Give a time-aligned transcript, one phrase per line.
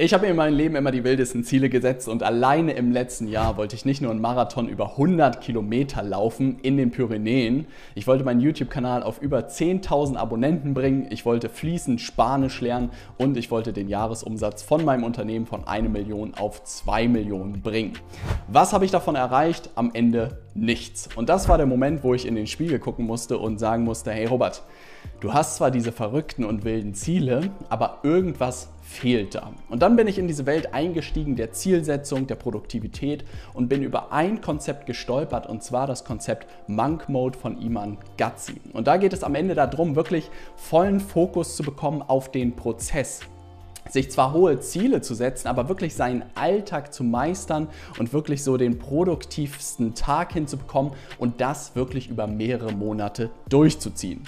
[0.00, 3.26] Ich habe mir in meinem Leben immer die wildesten Ziele gesetzt und alleine im letzten
[3.26, 7.66] Jahr wollte ich nicht nur einen Marathon über 100 Kilometer laufen in den Pyrenäen.
[7.96, 11.08] Ich wollte meinen YouTube-Kanal auf über 10.000 Abonnenten bringen.
[11.10, 15.88] Ich wollte fließend Spanisch lernen und ich wollte den Jahresumsatz von meinem Unternehmen von 1
[15.88, 17.94] Million auf 2 Millionen bringen.
[18.46, 19.70] Was habe ich davon erreicht?
[19.74, 21.08] Am Ende nichts.
[21.16, 24.12] Und das war der Moment, wo ich in den Spiegel gucken musste und sagen musste,
[24.12, 24.62] hey Robert,
[25.20, 29.52] du hast zwar diese verrückten und wilden Ziele, aber irgendwas fehlt da.
[29.68, 34.12] Und dann bin ich in diese Welt eingestiegen der Zielsetzung, der Produktivität und bin über
[34.12, 38.54] ein Konzept gestolpert und zwar das Konzept Monk Mode von Iman Gazzi.
[38.72, 43.20] Und da geht es am Ende darum, wirklich vollen Fokus zu bekommen auf den Prozess
[43.90, 47.68] sich zwar hohe Ziele zu setzen, aber wirklich seinen Alltag zu meistern
[47.98, 54.22] und wirklich so den produktivsten Tag hinzubekommen und das wirklich über mehrere Monate durchzuziehen.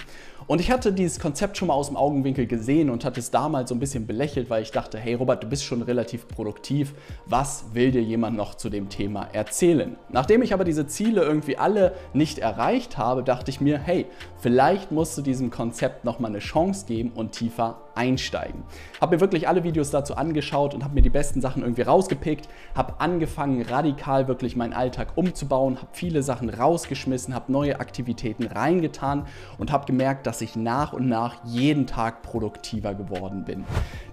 [0.47, 3.69] Und ich hatte dieses Konzept schon mal aus dem Augenwinkel gesehen und hatte es damals
[3.69, 6.93] so ein bisschen belächelt, weil ich dachte, hey Robert, du bist schon relativ produktiv.
[7.25, 9.95] Was will dir jemand noch zu dem Thema erzählen?
[10.09, 14.05] Nachdem ich aber diese Ziele irgendwie alle nicht erreicht habe, dachte ich mir, hey,
[14.39, 18.63] vielleicht musst du diesem Konzept nochmal eine Chance geben und tiefer einsteigen.
[18.99, 22.49] Habe mir wirklich alle Videos dazu angeschaut und habe mir die besten Sachen irgendwie rausgepickt,
[22.73, 29.27] habe angefangen radikal wirklich meinen Alltag umzubauen, habe viele Sachen rausgeschmissen, habe neue Aktivitäten reingetan
[29.59, 33.65] und habe gemerkt, dass ich nach und nach jeden Tag produktiver geworden bin.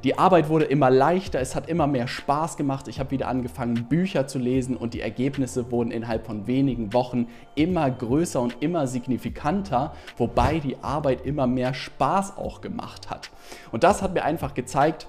[0.05, 3.87] Die Arbeit wurde immer leichter, es hat immer mehr Spaß gemacht, ich habe wieder angefangen
[3.89, 8.87] Bücher zu lesen und die Ergebnisse wurden innerhalb von wenigen Wochen immer größer und immer
[8.87, 13.31] signifikanter, wobei die Arbeit immer mehr Spaß auch gemacht hat.
[13.73, 15.09] Und das hat mir einfach gezeigt,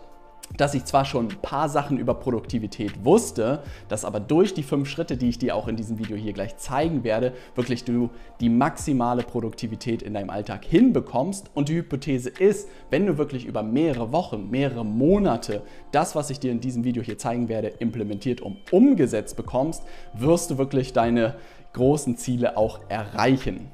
[0.58, 4.89] dass ich zwar schon ein paar Sachen über Produktivität wusste, dass aber durch die fünf
[4.89, 8.09] Schritte, die ich dir auch in diesem Video hier gleich zeigen werde, wirklich du
[8.40, 11.52] die maximale Produktivität in deinem Alltag hinbekommst.
[11.53, 16.40] Und die Hypothese ist, wenn du wirklich über mehrere Wochen, mehrere Monate das, was ich
[16.40, 21.36] dir in diesem Video hier zeigen werde, implementiert und umgesetzt bekommst, wirst du wirklich deine
[21.73, 23.67] großen Ziele auch erreichen.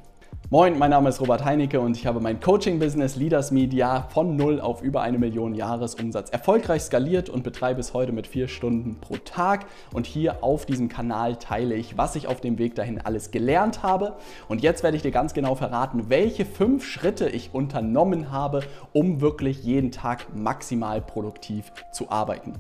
[0.52, 4.62] Moin, mein Name ist Robert Heinecke und ich habe mein Coaching-Business Leaders Media von null
[4.62, 9.16] auf über eine Million Jahresumsatz erfolgreich skaliert und betreibe es heute mit vier Stunden pro
[9.18, 9.66] Tag.
[9.92, 13.82] Und hier auf diesem Kanal teile ich, was ich auf dem Weg dahin alles gelernt
[13.82, 14.18] habe.
[14.48, 18.60] Und jetzt werde ich dir ganz genau verraten, welche fünf Schritte ich unternommen habe,
[18.94, 22.54] um wirklich jeden Tag maximal produktiv zu arbeiten.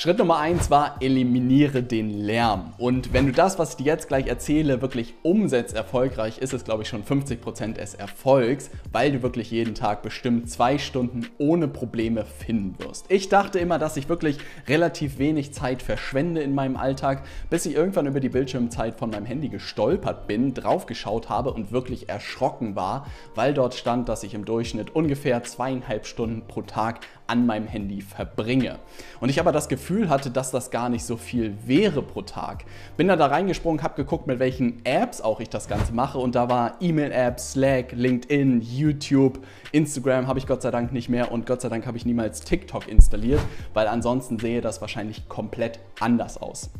[0.00, 2.72] Schritt Nummer eins war, eliminiere den Lärm.
[2.78, 6.62] Und wenn du das, was ich dir jetzt gleich erzähle, wirklich umsetzt erfolgreich, ist es,
[6.62, 11.26] glaube ich, schon 50 Prozent des Erfolgs, weil du wirklich jeden Tag bestimmt zwei Stunden
[11.38, 13.06] ohne Probleme finden wirst.
[13.08, 14.38] Ich dachte immer, dass ich wirklich
[14.68, 19.26] relativ wenig Zeit verschwende in meinem Alltag, bis ich irgendwann über die Bildschirmzeit von meinem
[19.26, 24.44] Handy gestolpert bin, draufgeschaut habe und wirklich erschrocken war, weil dort stand, dass ich im
[24.44, 28.78] Durchschnitt ungefähr zweieinhalb Stunden pro Tag an meinem Handy verbringe.
[29.20, 32.64] Und ich aber das Gefühl hatte, dass das gar nicht so viel wäre pro Tag.
[32.96, 36.34] Bin dann da reingesprungen, habe geguckt, mit welchen Apps auch ich das Ganze mache und
[36.34, 41.46] da war E-Mail-App, Slack, LinkedIn, YouTube, Instagram habe ich Gott sei Dank nicht mehr und
[41.46, 43.40] Gott sei Dank habe ich niemals TikTok installiert,
[43.74, 46.70] weil ansonsten sehe das wahrscheinlich komplett anders aus.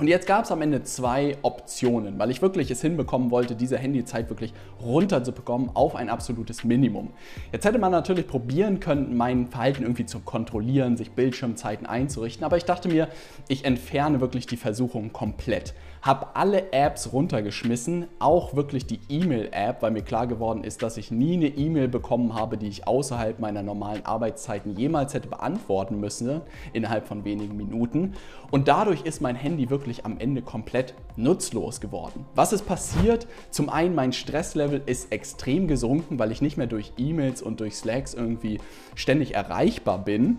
[0.00, 3.76] Und jetzt gab es am Ende zwei Optionen, weil ich wirklich es hinbekommen wollte, diese
[3.76, 7.10] Handyzeit wirklich runterzubekommen auf ein absolutes Minimum.
[7.52, 12.56] Jetzt hätte man natürlich probieren können, mein Verhalten irgendwie zu kontrollieren, sich Bildschirmzeiten einzurichten, aber
[12.56, 13.08] ich dachte mir,
[13.48, 19.90] ich entferne wirklich die Versuchung komplett habe alle Apps runtergeschmissen, auch wirklich die E-Mail-App, weil
[19.90, 23.62] mir klar geworden ist, dass ich nie eine E-Mail bekommen habe, die ich außerhalb meiner
[23.62, 26.40] normalen Arbeitszeiten jemals hätte beantworten müssen,
[26.72, 28.14] innerhalb von wenigen Minuten.
[28.50, 32.24] Und dadurch ist mein Handy wirklich am Ende komplett nutzlos geworden.
[32.34, 33.26] Was ist passiert?
[33.50, 37.76] Zum einen, mein Stresslevel ist extrem gesunken, weil ich nicht mehr durch E-Mails und durch
[37.76, 38.58] Slacks irgendwie
[38.94, 40.38] ständig erreichbar bin.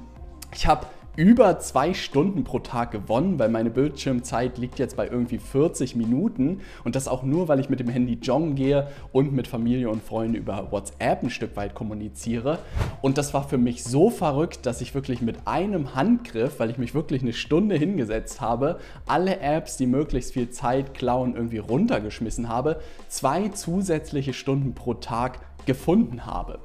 [0.54, 5.40] Ich habe über zwei Stunden pro Tag gewonnen, weil meine Bildschirmzeit liegt jetzt bei irgendwie
[5.40, 9.48] 40 Minuten und das auch nur, weil ich mit dem Handy joggen gehe und mit
[9.48, 12.60] Familie und Freunden über WhatsApp ein Stück weit kommuniziere.
[13.02, 16.78] Und das war für mich so verrückt, dass ich wirklich mit einem Handgriff, weil ich
[16.78, 22.48] mich wirklich eine Stunde hingesetzt habe, alle Apps, die möglichst viel Zeit klauen, irgendwie runtergeschmissen
[22.48, 26.60] habe, zwei zusätzliche Stunden pro Tag gefunden habe.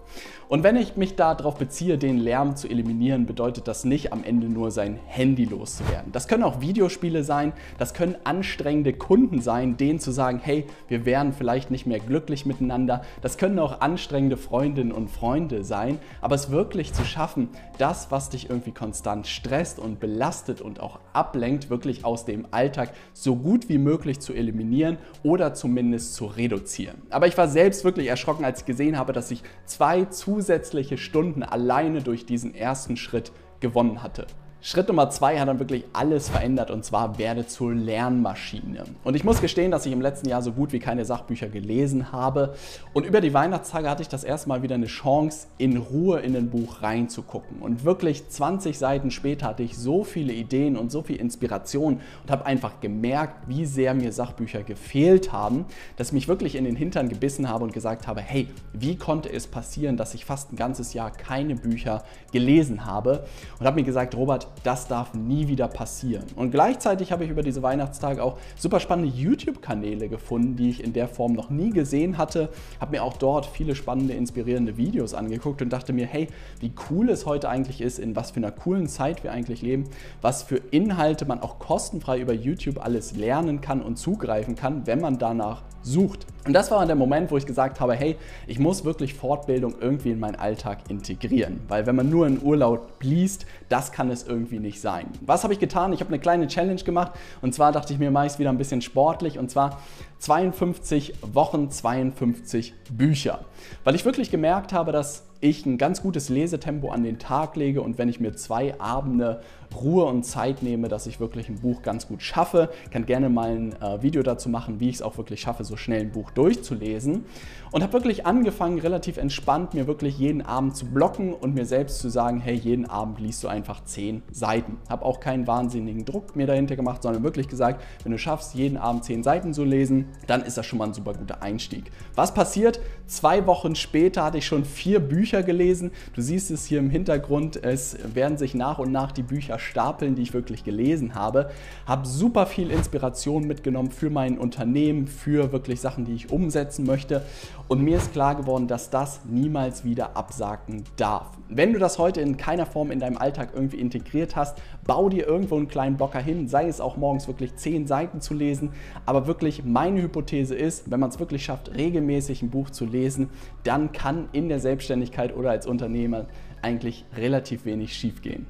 [0.48, 4.48] Und wenn ich mich darauf beziehe, den Lärm zu eliminieren, bedeutet das nicht am Ende
[4.48, 6.12] nur sein Handy loszuwerden.
[6.12, 11.04] Das können auch Videospiele sein, das können anstrengende Kunden sein, denen zu sagen, hey, wir
[11.04, 13.02] wären vielleicht nicht mehr glücklich miteinander.
[13.22, 17.48] Das können auch anstrengende Freundinnen und Freunde sein, aber es wirklich zu schaffen,
[17.78, 22.90] das, was dich irgendwie konstant stresst und belastet und auch ablenkt, wirklich aus dem Alltag
[23.14, 27.02] so gut wie möglich zu eliminieren oder zumindest zu reduzieren.
[27.10, 30.98] Aber ich war selbst wirklich erschrocken, als ich gesehen habe, dass ich zwei zu zusätzliche
[30.98, 33.30] Stunden alleine durch diesen ersten Schritt
[33.60, 34.26] gewonnen hatte.
[34.68, 38.82] Schritt Nummer zwei hat dann wirklich alles verändert und zwar werde zur Lernmaschine.
[39.04, 42.10] Und ich muss gestehen, dass ich im letzten Jahr so gut wie keine Sachbücher gelesen
[42.10, 42.52] habe.
[42.92, 46.34] Und über die Weihnachtstage hatte ich das erste Mal wieder eine Chance, in Ruhe in
[46.34, 47.62] ein Buch reinzugucken.
[47.62, 52.30] Und wirklich 20 Seiten später hatte ich so viele Ideen und so viel Inspiration und
[52.32, 55.66] habe einfach gemerkt, wie sehr mir Sachbücher gefehlt haben,
[55.96, 59.32] dass ich mich wirklich in den Hintern gebissen habe und gesagt habe, hey, wie konnte
[59.32, 62.02] es passieren, dass ich fast ein ganzes Jahr keine Bücher
[62.32, 63.26] gelesen habe?
[63.60, 66.24] Und habe mir gesagt, Robert, das darf nie wieder passieren.
[66.36, 70.92] Und gleichzeitig habe ich über diese Weihnachtstage auch super spannende YouTube-Kanäle gefunden, die ich in
[70.92, 72.48] der Form noch nie gesehen hatte.
[72.80, 76.28] Habe mir auch dort viele spannende, inspirierende Videos angeguckt und dachte mir, hey,
[76.60, 79.84] wie cool es heute eigentlich ist, in was für einer coolen Zeit wir eigentlich leben,
[80.22, 85.00] was für Inhalte man auch kostenfrei über YouTube alles lernen kann und zugreifen kann, wenn
[85.00, 86.26] man danach sucht.
[86.46, 88.16] Und das war der Moment, wo ich gesagt habe, hey,
[88.46, 91.60] ich muss wirklich Fortbildung irgendwie in meinen Alltag integrieren.
[91.68, 95.06] Weil wenn man nur in Urlaub liest, das kann es irgendwie nicht sein.
[95.20, 95.92] Was habe ich getan?
[95.92, 97.12] Ich habe eine kleine Challenge gemacht
[97.42, 99.80] und zwar dachte ich mir, mache ich es wieder ein bisschen sportlich und zwar
[100.18, 103.44] 52 Wochen, 52 Bücher.
[103.84, 107.82] Weil ich wirklich gemerkt habe, dass ich ein ganz gutes Lesetempo an den Tag lege
[107.82, 109.42] und wenn ich mir zwei Abende
[109.74, 112.70] Ruhe und Zeit nehme, dass ich wirklich ein Buch ganz gut schaffe.
[112.84, 115.64] Ich kann gerne mal ein äh, Video dazu machen, wie ich es auch wirklich schaffe,
[115.64, 117.24] so schnell ein Buch durchzulesen.
[117.72, 121.98] Und habe wirklich angefangen, relativ entspannt mir wirklich jeden Abend zu blocken und mir selbst
[121.98, 124.78] zu sagen, hey, jeden Abend liest du einfach zehn Seiten.
[124.88, 128.76] Habe auch keinen wahnsinnigen Druck mir dahinter gemacht, sondern wirklich gesagt, wenn du schaffst, jeden
[128.76, 131.90] Abend zehn Seiten zu lesen, dann ist das schon mal ein super guter Einstieg.
[132.14, 132.80] Was passiert?
[133.06, 135.92] Zwei Wochen später hatte ich schon vier Bücher gelesen.
[136.14, 140.16] Du siehst es hier im Hintergrund, es werden sich nach und nach die Bücher stapeln,
[140.16, 141.50] die ich wirklich gelesen habe.
[141.86, 147.22] Habe super viel Inspiration mitgenommen für mein Unternehmen, für wirklich Sachen, die ich umsetzen möchte.
[147.68, 151.26] Und mir ist klar geworden, dass das niemals wieder absagen darf.
[151.48, 155.26] Wenn du das heute in keiner Form in deinem Alltag irgendwie integriert hast, bau dir
[155.26, 158.70] irgendwo einen kleinen Blocker hin, sei es auch morgens wirklich zehn Seiten zu lesen.
[159.04, 159.64] Aber wirklich
[159.96, 163.30] meine Hypothese ist, wenn man es wirklich schafft, regelmäßig ein Buch zu lesen,
[163.64, 166.26] dann kann in der Selbstständigkeit oder als Unternehmer
[166.60, 168.46] eigentlich relativ wenig schiefgehen.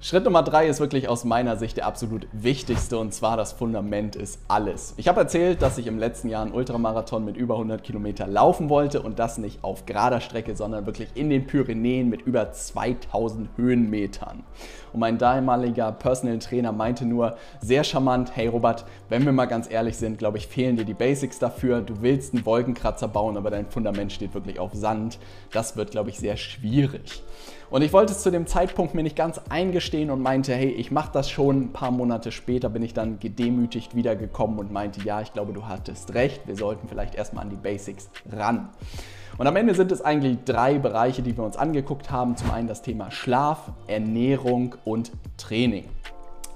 [0.00, 4.14] Schritt Nummer drei ist wirklich aus meiner Sicht der absolut wichtigste und zwar das Fundament
[4.14, 4.94] ist alles.
[4.96, 8.68] Ich habe erzählt, dass ich im letzten Jahr einen Ultramarathon mit über 100 Kilometer laufen
[8.68, 13.48] wollte und das nicht auf gerader Strecke, sondern wirklich in den Pyrenäen mit über 2000
[13.56, 14.44] Höhenmetern.
[14.92, 19.68] Und mein damaliger Personal Trainer meinte nur sehr charmant, hey Robert, wenn wir mal ganz
[19.68, 21.80] ehrlich sind, glaube ich, fehlen dir die Basics dafür.
[21.80, 25.18] Du willst einen Wolkenkratzer bauen, aber dein Fundament steht wirklich auf Sand.
[25.50, 27.24] Das wird, glaube ich, sehr schwierig.
[27.70, 30.90] Und ich wollte es zu dem Zeitpunkt mir nicht ganz eingestehen und meinte, hey, ich
[30.90, 31.64] mache das schon.
[31.64, 35.66] Ein paar Monate später bin ich dann gedemütigt wiedergekommen und meinte, ja, ich glaube, du
[35.66, 36.46] hattest recht.
[36.46, 38.70] Wir sollten vielleicht erstmal an die Basics ran.
[39.36, 42.36] Und am Ende sind es eigentlich drei Bereiche, die wir uns angeguckt haben.
[42.36, 45.84] Zum einen das Thema Schlaf, Ernährung und Training.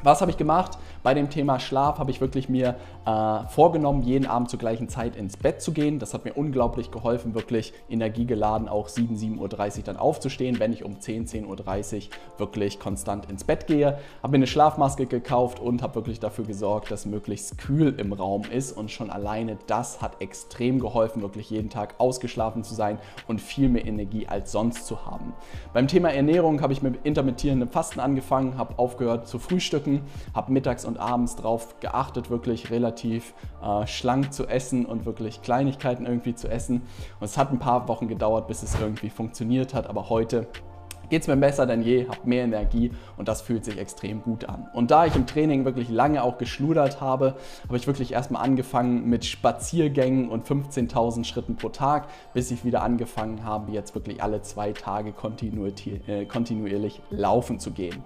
[0.02, 0.78] Was habe ich gemacht?
[1.02, 2.76] Bei dem Thema Schlaf habe ich wirklich mir
[3.06, 5.98] äh, vorgenommen, jeden Abend zur gleichen Zeit ins Bett zu gehen.
[5.98, 10.84] Das hat mir unglaublich geholfen, wirklich energiegeladen auch 7, 7.30 Uhr dann aufzustehen, wenn ich
[10.84, 12.02] um 10, 10.30 Uhr
[12.38, 13.98] wirklich konstant ins Bett gehe.
[14.22, 18.42] Habe mir eine Schlafmaske gekauft und habe wirklich dafür gesorgt, dass möglichst kühl im Raum
[18.44, 18.70] ist.
[18.70, 23.68] Und schon alleine das hat extrem geholfen, wirklich jeden Tag ausgeschlafen zu sein und viel
[23.68, 25.32] mehr Energie als sonst zu haben.
[25.72, 30.02] Beim Thema Ernährung habe ich mit intermittierendem Fasten angefangen, habe aufgehört zu frühstücken,
[30.32, 35.42] habe mittags und abends darauf geachtet, wirklich relativ relativ äh, schlank zu essen und wirklich
[35.42, 36.82] Kleinigkeiten irgendwie zu essen.
[37.20, 40.46] Und es hat ein paar Wochen gedauert, bis es irgendwie funktioniert hat, aber heute
[41.12, 44.46] geht es mir besser denn je, habe mehr Energie und das fühlt sich extrem gut
[44.46, 44.70] an.
[44.72, 47.34] Und da ich im Training wirklich lange auch geschludert habe,
[47.66, 52.82] habe ich wirklich erstmal angefangen mit Spaziergängen und 15.000 Schritten pro Tag, bis ich wieder
[52.82, 58.02] angefangen habe, jetzt wirklich alle zwei Tage äh, kontinuierlich laufen zu gehen.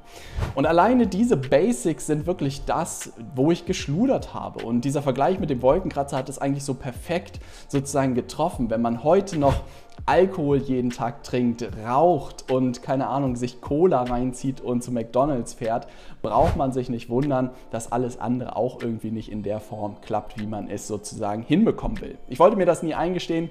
[0.56, 4.64] Und alleine diese Basics sind wirklich das, wo ich geschludert habe.
[4.64, 8.68] Und dieser Vergleich mit dem Wolkenkratzer hat es eigentlich so perfekt sozusagen getroffen.
[8.68, 9.62] Wenn man heute noch
[10.04, 15.86] Alkohol jeden Tag trinkt, raucht und keine Ahnung, sich Cola reinzieht und zu McDonald's fährt,
[16.22, 20.40] braucht man sich nicht wundern, dass alles andere auch irgendwie nicht in der Form klappt,
[20.40, 22.16] wie man es sozusagen hinbekommen will.
[22.28, 23.50] Ich wollte mir das nie eingestehen.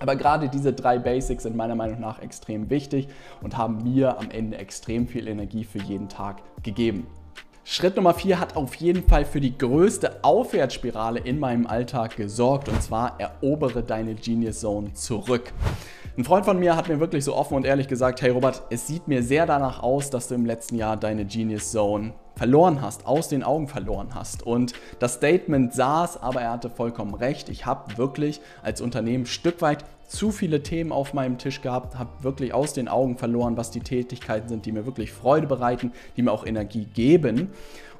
[0.00, 3.08] Aber gerade diese drei Basics sind meiner Meinung nach extrem wichtig
[3.42, 7.06] und haben mir am Ende extrem viel Energie für jeden Tag gegeben.
[7.64, 12.68] Schritt Nummer 4 hat auf jeden Fall für die größte Aufwärtsspirale in meinem Alltag gesorgt
[12.68, 15.52] und zwar erobere deine Genius Zone zurück.
[16.20, 18.86] Ein Freund von mir hat mir wirklich so offen und ehrlich gesagt, hey Robert, es
[18.86, 23.06] sieht mir sehr danach aus, dass du im letzten Jahr deine Genius Zone verloren hast,
[23.06, 24.42] aus den Augen verloren hast.
[24.42, 27.48] Und das Statement saß, aber er hatte vollkommen recht.
[27.48, 32.10] Ich habe wirklich als Unternehmen Stück weit zu viele Themen auf meinem Tisch gehabt, habe
[32.22, 36.22] wirklich aus den Augen verloren, was die Tätigkeiten sind, die mir wirklich Freude bereiten, die
[36.22, 37.50] mir auch Energie geben.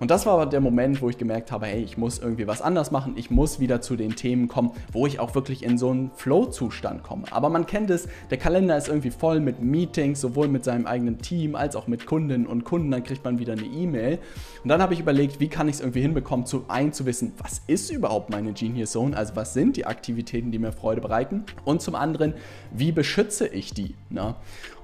[0.01, 2.63] Und das war aber der Moment, wo ich gemerkt habe, hey, ich muss irgendwie was
[2.63, 3.13] anders machen.
[3.17, 7.03] Ich muss wieder zu den Themen kommen, wo ich auch wirklich in so einen Flow-Zustand
[7.03, 7.25] komme.
[7.31, 11.19] Aber man kennt es, der Kalender ist irgendwie voll mit Meetings, sowohl mit seinem eigenen
[11.19, 12.91] Team als auch mit Kundinnen und Kunden.
[12.91, 14.19] Dann kriegt man wieder eine E-Mail.
[14.63, 17.35] Und dann habe ich überlegt, wie kann ich es irgendwie hinbekommen, zu ein zu wissen,
[17.37, 19.15] was ist überhaupt meine Genius Zone?
[19.15, 21.45] Also was sind die Aktivitäten, die mir Freude bereiten?
[21.67, 22.35] Und zum anderen,
[22.73, 23.95] wie beschütze ich die?
[24.09, 24.35] Ne?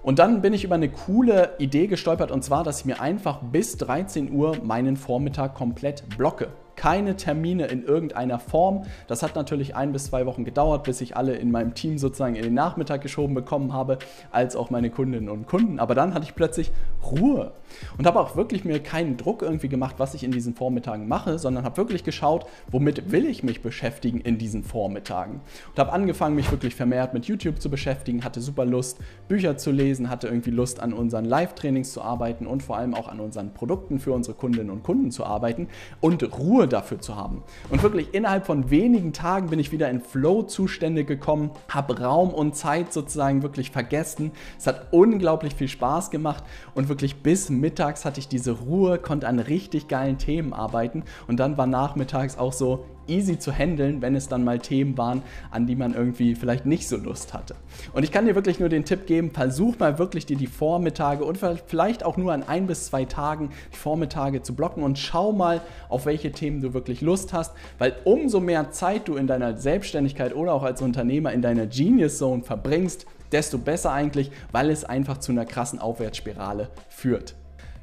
[0.02, 3.40] Und dann bin ich über eine coole Idee gestolpert und zwar, dass ich mir einfach
[3.42, 6.48] bis 13 Uhr meinen Vormittag komplett blocke
[6.86, 8.84] keine Termine in irgendeiner Form.
[9.08, 12.36] Das hat natürlich ein bis zwei Wochen gedauert, bis ich alle in meinem Team sozusagen
[12.36, 13.98] in den Nachmittag geschoben bekommen habe,
[14.30, 15.80] als auch meine Kundinnen und Kunden.
[15.80, 16.70] Aber dann hatte ich plötzlich
[17.02, 17.50] Ruhe
[17.98, 21.40] und habe auch wirklich mir keinen Druck irgendwie gemacht, was ich in diesen Vormittagen mache,
[21.40, 25.40] sondern habe wirklich geschaut, womit will ich mich beschäftigen in diesen Vormittagen.
[25.70, 29.72] Und habe angefangen, mich wirklich vermehrt mit YouTube zu beschäftigen, hatte super Lust, Bücher zu
[29.72, 33.52] lesen, hatte irgendwie Lust, an unseren Live-Trainings zu arbeiten und vor allem auch an unseren
[33.52, 35.66] Produkten für unsere Kundinnen und Kunden zu arbeiten
[36.00, 37.42] und Ruhe dafür zu haben.
[37.70, 42.54] Und wirklich innerhalb von wenigen Tagen bin ich wieder in Flow-Zustände gekommen, habe Raum und
[42.54, 44.32] Zeit sozusagen wirklich vergessen.
[44.58, 49.26] Es hat unglaublich viel Spaß gemacht und wirklich bis mittags hatte ich diese Ruhe, konnte
[49.26, 54.14] an richtig geilen Themen arbeiten und dann war nachmittags auch so, easy zu handeln, wenn
[54.14, 57.54] es dann mal Themen waren, an die man irgendwie vielleicht nicht so Lust hatte.
[57.92, 61.24] Und ich kann dir wirklich nur den Tipp geben, versuch mal wirklich dir die Vormittage
[61.24, 65.32] und vielleicht auch nur an ein bis zwei Tagen die Vormittage zu blocken und schau
[65.32, 69.56] mal, auf welche Themen du wirklich Lust hast, weil umso mehr Zeit du in deiner
[69.56, 74.84] Selbstständigkeit oder auch als Unternehmer in deiner Genius Zone verbringst, desto besser eigentlich, weil es
[74.84, 77.34] einfach zu einer krassen Aufwärtsspirale führt.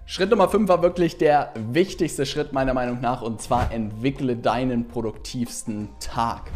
[0.05, 4.89] Schritt Nummer 5 war wirklich der wichtigste Schritt meiner Meinung nach und zwar entwickle deinen
[4.89, 6.51] produktivsten Tag.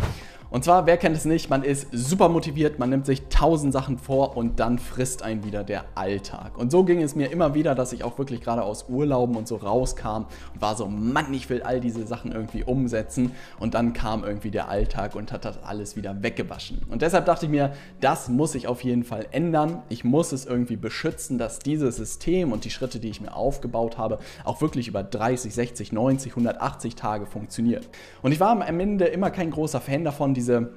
[0.50, 3.98] Und zwar, wer kennt es nicht, man ist super motiviert, man nimmt sich tausend Sachen
[3.98, 6.58] vor und dann frisst einen wieder der Alltag.
[6.58, 9.48] Und so ging es mir immer wieder, dass ich auch wirklich gerade aus Urlauben und
[9.48, 13.32] so rauskam und war so, Mann, ich will all diese Sachen irgendwie umsetzen.
[13.60, 16.82] Und dann kam irgendwie der Alltag und hat das alles wieder weggewaschen.
[16.90, 19.84] Und deshalb dachte ich mir, das muss ich auf jeden Fall ändern.
[19.90, 23.98] Ich muss es irgendwie beschützen, dass dieses System und die Schritte, die ich mir aufgebaut
[23.98, 27.90] habe, auch wirklich über 30, 60, 90, 180 Tage funktioniert.
[28.22, 30.70] Und ich war am Ende immer kein großer Fan davon, diese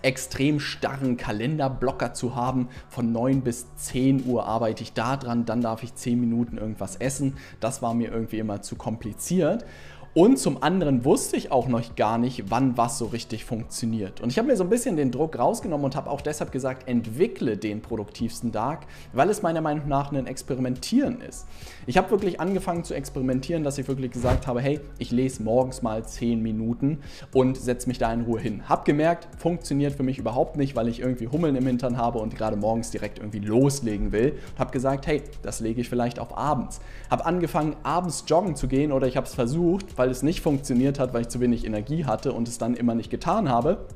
[0.00, 2.68] extrem starren Kalenderblocker zu haben.
[2.88, 6.96] Von 9 bis 10 Uhr arbeite ich da dran, dann darf ich 10 Minuten irgendwas
[6.96, 7.36] essen.
[7.60, 9.66] Das war mir irgendwie immer zu kompliziert.
[10.14, 14.20] Und zum anderen wusste ich auch noch gar nicht, wann was so richtig funktioniert.
[14.20, 16.86] Und ich habe mir so ein bisschen den Druck rausgenommen und habe auch deshalb gesagt,
[16.86, 21.46] entwickle den produktivsten Tag, weil es meiner Meinung nach ein Experimentieren ist.
[21.86, 25.80] Ich habe wirklich angefangen zu experimentieren, dass ich wirklich gesagt habe, hey, ich lese morgens
[25.80, 26.98] mal 10 Minuten
[27.32, 28.68] und setze mich da in Ruhe hin.
[28.68, 32.36] Hab gemerkt, funktioniert für mich überhaupt nicht, weil ich irgendwie Hummeln im Hintern habe und
[32.36, 34.32] gerade morgens direkt irgendwie loslegen will.
[34.32, 36.82] Und habe gesagt, hey, das lege ich vielleicht auf abends.
[37.10, 40.98] Habe angefangen, abends joggen zu gehen oder ich habe es versucht, weil es nicht funktioniert
[40.98, 43.86] hat, weil ich zu wenig Energie hatte und es dann immer nicht getan habe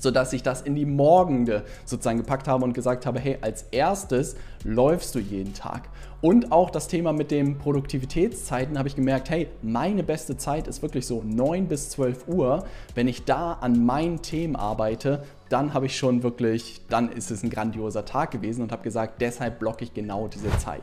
[0.00, 4.36] sodass ich das in die Morgende sozusagen gepackt habe und gesagt habe, hey, als erstes
[4.62, 5.88] läufst du jeden Tag.
[6.20, 10.82] Und auch das Thema mit den Produktivitätszeiten habe ich gemerkt, hey, meine beste Zeit ist
[10.82, 12.64] wirklich so 9 bis 12 Uhr.
[12.94, 17.42] Wenn ich da an meinen Themen arbeite, dann habe ich schon wirklich, dann ist es
[17.42, 20.82] ein grandioser Tag gewesen und habe gesagt, deshalb blocke ich genau diese Zeit.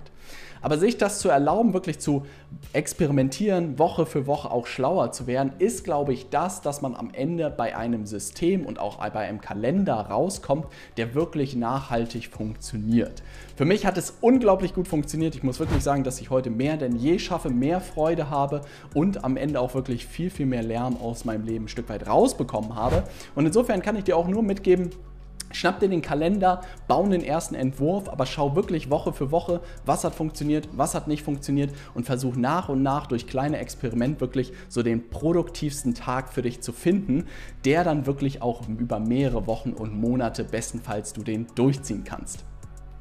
[0.62, 2.26] Aber sich das zu erlauben, wirklich zu
[2.74, 7.12] experimentieren, Woche für Woche auch schlauer zu werden, ist, glaube ich, das, dass man am
[7.14, 10.66] Ende bei einem System und auch bei einem Kalender rauskommt,
[10.98, 13.22] der wirklich nachhaltig funktioniert.
[13.56, 15.36] Für mich hat es unglaublich gut funktioniert.
[15.36, 18.62] Ich muss wirklich sagen, dass ich heute mehr denn je schaffe, mehr Freude habe
[18.94, 22.08] und am Ende auch wirklich viel, viel mehr Lärm aus meinem Leben ein Stück weit
[22.08, 23.04] rausbekommen habe.
[23.36, 24.90] Und insofern kann ich dir auch nur mitgeben,
[25.56, 30.04] Schnapp dir den Kalender, bau den ersten Entwurf, aber schau wirklich Woche für Woche, was
[30.04, 34.52] hat funktioniert, was hat nicht funktioniert und versuch nach und nach durch kleine Experiment wirklich
[34.68, 37.26] so den produktivsten Tag für dich zu finden,
[37.64, 42.44] der dann wirklich auch über mehrere Wochen und Monate bestenfalls du den durchziehen kannst.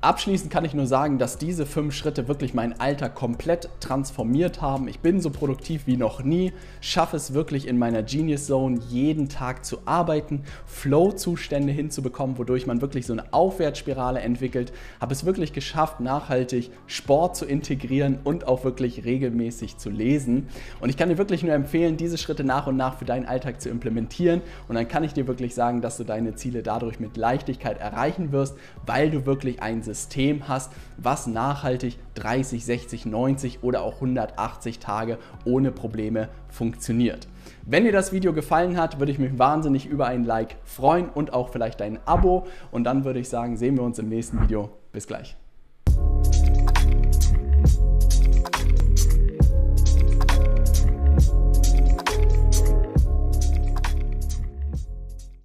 [0.04, 4.87] Abschließend kann ich nur sagen, dass diese fünf Schritte wirklich meinen Alltag komplett transformiert haben.
[4.87, 9.30] Ich bin so produktiv wie noch nie, schaffe es wirklich in meiner Genius Zone jeden
[9.30, 14.75] Tag zu arbeiten, Flow-Zustände hinzubekommen, wodurch man wirklich so eine Aufwärtsspirale entwickelt.
[15.00, 20.49] Habe es wirklich geschafft, nachhaltig Sport zu integrieren und auch wirklich regelmäßig zu lesen.
[20.82, 23.62] Und ich kann dir wirklich nur empfehlen, diese Schritte nach und nach für deinen Alltag
[23.62, 24.42] zu implementieren.
[24.68, 28.32] Und dann kann ich dir wirklich sagen, dass du deine Ziele dadurch mit Leichtigkeit erreichen
[28.32, 34.78] wirst, weil du wirklich ein System hast, was nachhaltig 30, 60, 90 oder auch 180
[34.78, 37.28] Tage ohne Probleme funktioniert.
[37.64, 41.32] Wenn dir das Video gefallen hat, würde ich mich wahnsinnig über ein Like freuen und
[41.32, 42.46] auch vielleicht ein Abo.
[42.70, 44.70] Und dann würde ich sagen, sehen wir uns im nächsten Video.
[44.92, 45.36] Bis gleich.